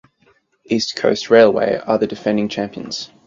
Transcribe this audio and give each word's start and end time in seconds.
East 0.65 0.95
Coast 0.95 1.29
Railway 1.29 1.77
are 1.85 1.99
the 1.99 2.07
defending 2.07 2.49
champions. 2.49 3.11